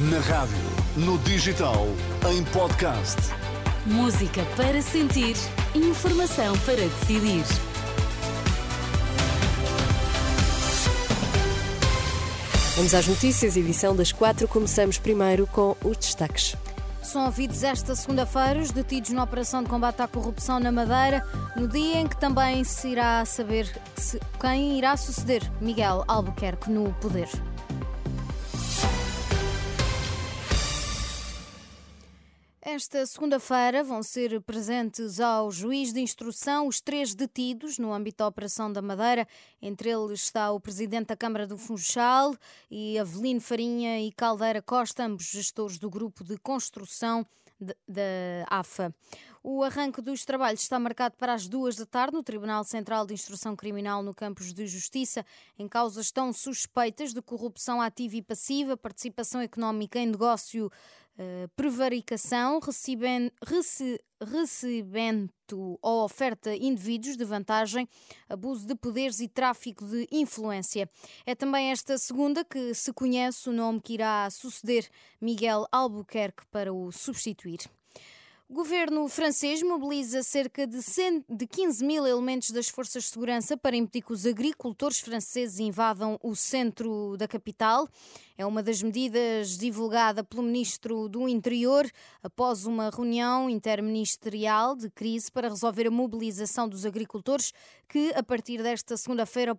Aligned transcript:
Na 0.00 0.20
rádio, 0.20 0.56
no 0.96 1.18
digital, 1.18 1.88
em 2.30 2.44
podcast. 2.52 3.16
Música 3.84 4.44
para 4.56 4.80
sentir, 4.80 5.34
informação 5.74 6.56
para 6.58 6.76
decidir. 6.76 7.42
Vamos 12.76 12.94
às 12.94 13.08
notícias, 13.08 13.56
edição 13.56 13.96
das 13.96 14.12
quatro. 14.12 14.46
Começamos 14.46 14.98
primeiro 14.98 15.48
com 15.48 15.76
os 15.84 15.96
destaques. 15.96 16.54
São 17.02 17.24
ouvidos 17.24 17.64
esta 17.64 17.96
segunda-feira 17.96 18.60
os 18.60 18.70
detidos 18.70 19.10
na 19.10 19.24
Operação 19.24 19.64
de 19.64 19.68
Combate 19.68 20.00
à 20.00 20.06
Corrupção 20.06 20.60
na 20.60 20.70
Madeira, 20.70 21.26
no 21.56 21.66
dia 21.66 21.98
em 21.98 22.06
que 22.06 22.16
também 22.16 22.62
se 22.62 22.86
irá 22.86 23.24
saber 23.24 23.68
quem 24.40 24.78
irá 24.78 24.96
suceder 24.96 25.42
Miguel 25.60 26.04
Albuquerque 26.06 26.70
no 26.70 26.92
poder. 27.00 27.28
Esta 32.70 33.06
segunda-feira 33.06 33.82
vão 33.82 34.02
ser 34.02 34.42
presentes 34.42 35.20
ao 35.20 35.50
juiz 35.50 35.90
de 35.90 36.00
instrução 36.00 36.66
os 36.66 36.82
três 36.82 37.14
detidos 37.14 37.78
no 37.78 37.94
âmbito 37.94 38.18
da 38.18 38.26
Operação 38.26 38.70
da 38.70 38.82
Madeira. 38.82 39.26
Entre 39.62 39.88
eles 39.88 40.24
está 40.24 40.52
o 40.52 40.60
presidente 40.60 41.06
da 41.06 41.16
Câmara 41.16 41.46
do 41.46 41.56
Funchal 41.56 42.36
e 42.70 42.98
Avelino 42.98 43.40
Farinha 43.40 43.98
e 44.02 44.12
Caldeira 44.12 44.60
Costa, 44.60 45.06
ambos 45.06 45.30
gestores 45.30 45.78
do 45.78 45.88
grupo 45.88 46.22
de 46.22 46.36
construção 46.36 47.26
da 47.88 48.46
AFA. 48.50 48.94
O 49.42 49.64
arranque 49.64 50.02
dos 50.02 50.26
trabalhos 50.26 50.60
está 50.60 50.78
marcado 50.78 51.16
para 51.16 51.32
as 51.32 51.48
duas 51.48 51.74
da 51.74 51.86
tarde 51.86 52.16
no 52.16 52.22
Tribunal 52.22 52.62
Central 52.64 53.06
de 53.06 53.14
Instrução 53.14 53.56
Criminal 53.56 54.02
no 54.02 54.14
Campos 54.14 54.52
de 54.52 54.66
Justiça. 54.66 55.24
Em 55.58 55.66
causa 55.66 56.02
estão 56.02 56.34
suspeitas 56.34 57.14
de 57.14 57.22
corrupção 57.22 57.80
ativa 57.80 58.16
e 58.16 58.22
passiva, 58.22 58.76
participação 58.76 59.40
económica 59.40 59.98
em 59.98 60.06
negócio 60.06 60.70
Uh, 61.18 61.48
prevaricação, 61.56 62.60
recebendo, 62.60 63.32
rece, 63.44 64.00
recebendo 64.22 65.28
ou 65.82 66.04
oferta 66.04 66.54
indivíduos 66.54 67.16
de 67.16 67.24
vantagem, 67.24 67.88
abuso 68.28 68.64
de 68.64 68.76
poderes 68.76 69.18
e 69.18 69.26
tráfico 69.26 69.84
de 69.84 70.06
influência. 70.12 70.88
É 71.26 71.34
também 71.34 71.72
esta 71.72 71.98
segunda 71.98 72.44
que 72.44 72.72
se 72.72 72.92
conhece 72.92 73.48
o 73.48 73.52
nome 73.52 73.80
que 73.80 73.94
irá 73.94 74.30
suceder 74.30 74.88
Miguel 75.20 75.66
Albuquerque 75.72 76.44
para 76.52 76.72
o 76.72 76.92
substituir. 76.92 77.58
O 78.50 78.54
governo 78.54 79.06
francês 79.08 79.62
mobiliza 79.62 80.22
cerca 80.22 80.66
de, 80.66 80.82
100, 80.82 81.26
de 81.28 81.46
15 81.46 81.84
mil 81.84 82.06
elementos 82.06 82.50
das 82.50 82.66
forças 82.70 83.04
de 83.04 83.10
segurança 83.10 83.58
para 83.58 83.76
impedir 83.76 84.02
que 84.02 84.10
os 84.10 84.24
agricultores 84.24 85.00
franceses 85.00 85.60
invadam 85.60 86.18
o 86.22 86.34
centro 86.34 87.14
da 87.18 87.28
capital. 87.28 87.86
É 88.38 88.46
uma 88.46 88.62
das 88.62 88.82
medidas 88.82 89.58
divulgada 89.58 90.24
pelo 90.24 90.42
ministro 90.42 91.10
do 91.10 91.28
Interior 91.28 91.86
após 92.22 92.64
uma 92.64 92.88
reunião 92.88 93.50
interministerial 93.50 94.74
de 94.74 94.88
crise 94.88 95.30
para 95.30 95.50
resolver 95.50 95.86
a 95.86 95.90
mobilização 95.90 96.66
dos 96.66 96.86
agricultores 96.86 97.52
que, 97.86 98.14
a 98.14 98.22
partir 98.22 98.62
desta 98.62 98.96
segunda-feira, 98.96 99.54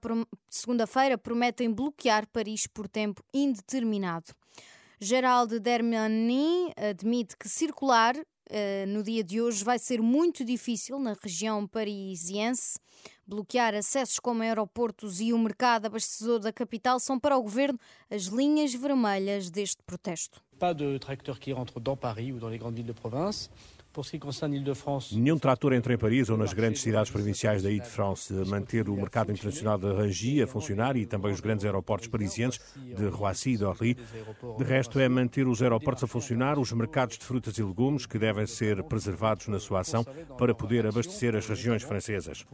segunda 0.50 0.86
prometem 1.22 1.72
bloquear 1.72 2.28
Paris 2.28 2.66
por 2.66 2.88
tempo 2.88 3.24
indeterminado. 3.32 4.34
Geraldo 5.02 5.62
Dermani 5.62 6.74
admite 6.76 7.38
que 7.38 7.48
circular 7.48 8.18
uh, 8.18 8.86
no 8.86 9.02
dia 9.02 9.24
de 9.24 9.40
hoje 9.40 9.64
vai 9.64 9.80
ser 9.80 10.02
muito 10.02 10.44
difícil 10.44 11.00
na 11.00 11.16
região 11.24 11.66
parisiense. 11.66 12.78
Bloquear 13.26 13.74
acessos 13.76 14.20
como 14.20 14.44
aeroportos 14.44 15.22
e 15.22 15.32
o 15.32 15.40
mercado 15.40 15.86
abastecedor 15.86 16.40
da 16.40 16.52
capital 16.52 17.00
são 17.00 17.18
para 17.18 17.38
o 17.38 17.42
governo 17.42 17.80
as 18.10 18.24
linhas 18.24 18.74
vermelhas 18.74 19.50
deste 19.50 19.82
protesto. 19.84 20.42
Pas 20.60 20.76
de 20.76 21.00
tracteurs 21.00 21.40
qui 21.40 21.54
rentrent 21.54 21.80
dans 21.80 21.98
Paris 21.98 22.34
ou 22.34 22.40
dans 22.40 22.50
les 22.50 22.60
grandes 22.60 22.76
villes 22.76 22.94
de 22.94 22.94
province. 22.94 23.50
Nenhum 25.12 25.38
trator 25.38 25.74
entra 25.74 25.94
em 25.94 25.98
Paris 25.98 26.30
ou 26.30 26.38
nas 26.38 26.54
grandes 26.54 26.82
cidades 26.82 27.12
provinciais 27.12 27.64
da 27.64 27.70
Ile-de-France. 27.70 28.34
Manter 28.48 28.88
o 28.88 28.96
mercado 28.96 29.32
internacional 29.32 29.78
de 29.78 29.92
Rangy 29.92 30.42
a 30.42 30.48
funcionar 30.48 30.96
e 30.96 31.06
também 31.06 31.32
os 31.32 31.40
grandes 31.40 31.66
aeroportos 31.66 32.08
parisienses 32.08 32.60
de 32.76 33.08
Roissy 33.08 33.52
e 33.52 33.58
d'Orly. 33.58 33.98
De 34.58 34.64
resto, 34.64 35.00
é 35.00 35.10
manter 35.10 35.48
os 35.48 35.62
aeroportos 35.62 36.04
a 36.04 36.08
funcionar, 36.08 36.60
os 36.60 36.72
mercados 36.72 37.18
de 37.18 37.26
frutas 37.26 37.58
e 37.58 37.64
legumes, 37.64 38.06
que 38.06 38.20
devem 38.20 38.46
ser 38.46 38.84
preservados 38.84 39.48
na 39.48 39.60
sua 39.60 39.82
ação 39.82 40.06
para 40.38 40.54
poder 40.54 40.86
abastecer 40.86 41.36
as 41.36 41.48
regiões 41.48 41.84
francesas. 41.84 42.46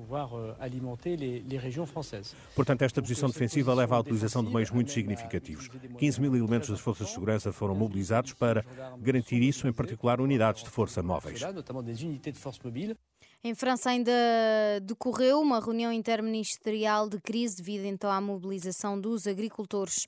Portanto, 2.56 2.82
esta 2.82 3.02
posição 3.02 3.30
defensiva 3.30 3.74
leva 3.74 3.96
à 3.96 4.00
utilização 4.00 4.44
de 4.44 4.54
meios 4.54 4.72
muito 4.72 4.92
significativos. 4.92 5.70
15 5.98 6.22
mil 6.22 6.36
elementos 6.36 6.70
das 6.70 6.80
forças 6.80 7.08
de 7.08 7.14
segurança 7.14 7.52
foram 7.52 7.76
mobilizados 7.76 8.34
para 8.34 8.66
garantir 9.00 9.42
isso, 9.42 9.68
em 9.68 9.74
particular 9.74 10.22
unidades 10.22 10.64
de 10.64 10.70
força 10.70 11.04
Em 13.44 13.54
França 13.54 13.92
ainda 13.92 14.12
decorreu 14.82 15.40
uma 15.40 15.60
reunião 15.60 15.92
interministerial 15.92 17.08
de 17.08 17.20
crise 17.22 17.58
devido 17.58 17.86
então 17.86 18.10
à 18.10 18.20
mobilização 18.20 19.00
dos 19.00 19.28
agricultores. 19.28 20.08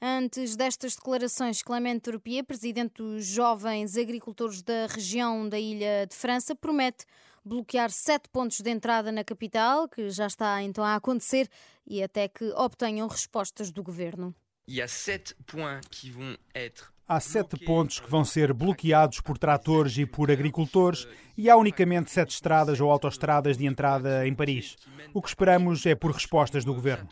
Antes 0.00 0.54
destas 0.54 0.94
declarações, 0.94 1.62
Clemente 1.62 2.02
Turpier, 2.02 2.44
presidente 2.44 3.02
dos 3.02 3.26
jovens 3.26 3.96
agricultores 3.96 4.62
da 4.62 4.86
região 4.86 5.48
da 5.48 5.58
Ilha 5.58 6.06
de 6.08 6.14
França, 6.14 6.54
promete 6.54 7.06
bloquear 7.44 7.90
sete 7.90 8.28
pontos 8.28 8.60
de 8.60 8.70
entrada 8.70 9.10
na 9.10 9.24
capital, 9.24 9.88
que 9.88 10.10
já 10.10 10.26
está 10.26 10.62
então 10.62 10.84
a 10.84 10.96
acontecer, 10.96 11.48
e 11.86 12.02
até 12.02 12.28
que 12.28 12.44
obtenham 12.52 13.08
respostas 13.08 13.72
do 13.72 13.82
governo. 13.82 14.34
Il 14.68 14.74
y 14.74 14.82
a 14.82 14.88
sept 14.88 15.36
points 15.46 15.80
qui 15.90 16.10
vont 16.10 16.36
être 16.54 16.92
Há 17.08 17.20
sete 17.20 17.56
pontos 17.64 18.00
que 18.00 18.10
vão 18.10 18.24
ser 18.24 18.52
bloqueados 18.52 19.20
por 19.20 19.38
tratores 19.38 19.96
e 19.96 20.04
por 20.04 20.28
agricultores 20.28 21.06
e 21.38 21.48
há 21.48 21.56
unicamente 21.56 22.10
sete 22.10 22.30
estradas 22.30 22.80
ou 22.80 22.90
autoestradas 22.90 23.56
de 23.56 23.64
entrada 23.64 24.26
em 24.26 24.34
Paris. 24.34 24.76
O 25.14 25.22
que 25.22 25.28
esperamos 25.28 25.86
é 25.86 25.94
por 25.94 26.10
respostas 26.10 26.64
do 26.64 26.74
governo. 26.74 27.08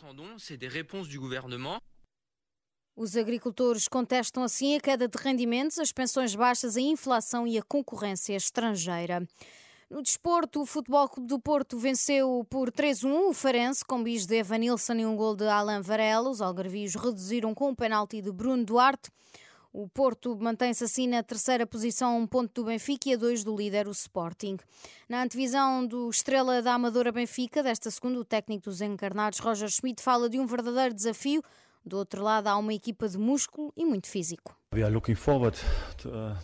Os 2.93 3.15
agricultores 3.15 3.87
contestam 3.87 4.43
assim 4.43 4.75
a 4.75 4.81
queda 4.81 5.07
de 5.07 5.17
rendimentos, 5.17 5.79
as 5.79 5.93
pensões 5.93 6.35
baixas, 6.35 6.75
a 6.75 6.81
inflação 6.81 7.47
e 7.47 7.57
a 7.57 7.63
concorrência 7.63 8.35
estrangeira. 8.35 9.25
No 9.87 10.01
desporto, 10.01 10.61
o 10.63 10.65
Futebol 10.65 11.07
Clube 11.07 11.29
do 11.29 11.39
Porto 11.39 11.77
venceu 11.77 12.43
por 12.49 12.71
3-1 12.71 13.29
o 13.29 13.33
Farense, 13.33 13.85
com 13.85 14.01
bis 14.01 14.25
de 14.25 14.37
Evanilson 14.37 14.93
e 14.93 15.05
um 15.05 15.15
gol 15.15 15.35
de 15.35 15.47
Alan 15.47 15.79
Varela. 15.79 16.27
Os 16.27 16.41
algarvios 16.41 16.95
reduziram 16.95 17.53
com 17.53 17.65
o 17.65 17.69
um 17.69 17.75
penalti 17.75 18.19
de 18.19 18.31
Bruno 18.31 18.65
Duarte. 18.65 19.11
O 19.71 19.87
Porto 19.87 20.35
mantém-se 20.37 20.83
assim 20.83 21.07
na 21.07 21.21
terceira 21.21 21.67
posição, 21.67 22.17
um 22.17 22.25
ponto 22.25 22.51
do 22.51 22.65
Benfica 22.65 23.09
e 23.09 23.13
a 23.13 23.17
dois 23.17 23.43
do 23.43 23.55
líder, 23.55 23.87
o 23.87 23.91
Sporting. 23.91 24.57
Na 25.07 25.21
antevisão 25.21 25.85
do 25.85 26.09
Estrela 26.09 26.63
da 26.63 26.73
Amadora 26.73 27.11
Benfica, 27.11 27.61
desta 27.61 27.91
segunda, 27.91 28.19
o 28.19 28.25
técnico 28.25 28.63
dos 28.63 28.81
encarnados, 28.81 29.37
Roger 29.37 29.69
Schmidt, 29.69 30.01
fala 30.01 30.27
de 30.27 30.39
um 30.39 30.47
verdadeiro 30.47 30.95
desafio. 30.95 31.43
Do 31.85 31.97
outro 31.97 32.23
lado, 32.23 32.47
há 32.47 32.57
uma 32.57 32.73
equipa 32.73 33.07
de 33.07 33.19
músculo 33.19 33.71
e 33.77 33.85
muito 33.85 34.07
físico. 34.07 34.57
Uh, 36.05 36.35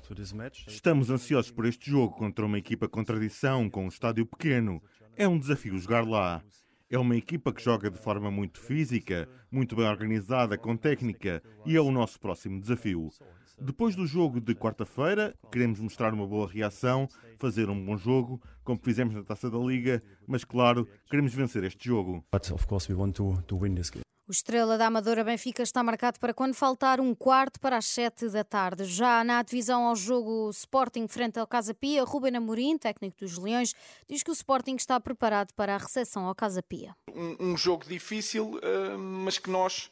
Estamos 0.66 1.10
ansiosos 1.10 1.52
por 1.52 1.66
este 1.66 1.92
jogo 1.92 2.16
contra 2.16 2.46
uma 2.46 2.58
equipa 2.58 2.88
com 2.88 3.04
tradição, 3.04 3.70
com 3.70 3.84
um 3.84 3.90
estádio 3.90 4.26
pequeno. 4.26 4.82
É 5.18 5.28
um 5.28 5.38
desafio 5.38 5.78
jogar 5.78 6.08
lá. 6.08 6.42
É 6.90 6.98
uma 6.98 7.18
equipa 7.18 7.52
que 7.52 7.62
joga 7.62 7.92
de 7.92 7.98
forma 7.98 8.32
muito 8.32 8.62
física, 8.62 9.28
muito 9.52 9.76
bem 9.76 9.86
organizada, 9.86 10.58
com 10.58 10.78
técnica, 10.78 11.44
e 11.66 11.76
é 11.76 11.82
o 11.82 11.92
nosso 11.92 12.22
próximo 12.22 12.62
desafio. 12.62 13.10
Depois 13.60 13.98
do 13.98 14.08
jogo 14.08 14.40
de 14.40 14.56
quarta-feira, 14.56 15.36
queremos 15.52 15.82
mostrar 15.82 16.14
uma 16.14 16.26
boa 16.26 16.48
reação, 16.48 17.10
fazer 17.38 17.70
um 17.70 17.86
bom 17.86 17.98
jogo, 17.98 18.42
como 18.64 18.80
fizemos 18.82 19.14
na 19.14 19.24
Taça 19.26 19.50
da 19.50 19.58
Liga, 19.58 20.02
mas 20.26 20.46
claro, 20.46 20.88
queremos 21.10 21.34
vencer 21.34 21.66
este 21.66 21.90
jogo. 21.90 22.24
O 24.32 24.34
Estrela 24.34 24.78
da 24.78 24.88
Amadora 24.88 25.26
Benfica 25.26 25.62
está 25.62 25.84
marcado 25.84 26.18
para 26.18 26.34
quando 26.34 26.54
faltar 26.54 27.02
um 27.02 27.14
quarto 27.14 27.60
para 27.60 27.76
as 27.76 27.86
sete 27.86 28.30
da 28.30 28.46
tarde. 28.46 28.86
Já 28.86 29.26
na 29.26 29.44
divisão 29.44 29.84
ao 29.84 29.94
jogo 29.94 30.50
Sporting 30.52 31.06
frente 31.06 31.38
ao 31.38 31.46
Casa 31.46 31.74
Pia, 31.74 32.06
Ruben 32.06 32.38
Amorim, 32.38 32.78
técnico 32.78 33.18
dos 33.20 33.38
Leões, 33.38 33.76
diz 34.08 34.24
que 34.24 34.32
o 34.32 34.34
Sporting 34.34 34.78
está 34.78 34.98
preparado 35.02 35.54
para 35.54 35.76
a 35.76 35.78
recepção 35.78 36.28
ao 36.28 36.34
Casa 36.34 36.64
Pia. 36.64 36.96
Um, 37.14 37.52
um 37.52 37.58
jogo 37.58 37.84
difícil, 37.86 38.52
uh, 38.52 38.98
mas 38.98 39.38
que 39.38 39.50
nós 39.50 39.92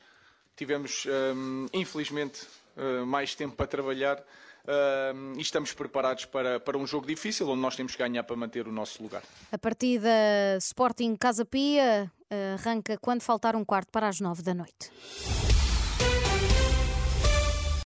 tivemos, 0.56 1.04
uh, 1.04 1.70
infelizmente, 1.74 2.48
uh, 2.78 3.06
mais 3.06 3.36
tempo 3.36 3.58
para 3.58 3.68
trabalhar. 3.68 4.24
Uh, 4.66 5.38
e 5.38 5.42
estamos 5.42 5.74
preparados 5.74 6.26
para, 6.26 6.60
para 6.60 6.78
um 6.78 6.86
jogo 6.86 7.08
difícil 7.08 7.48
onde 7.50 7.62
nós 7.62 7.76
temos 7.76 7.94
que 7.94 7.98
ganhar 7.98 8.24
para 8.24 8.36
manter 8.36 8.68
o 8.68 8.72
nosso 8.72 9.02
lugar. 9.02 9.24
A 9.52 9.58
partida 9.58 10.10
Sporting 10.60 11.16
Casa 11.16 11.44
Pia 11.46 12.12
arranca 12.54 12.98
quando 12.98 13.22
faltar 13.22 13.56
um 13.56 13.66
quarto 13.66 13.90
para 13.92 14.08
as 14.08 14.20
nove 14.20 14.44
da 14.44 14.54
noite. 14.54 14.92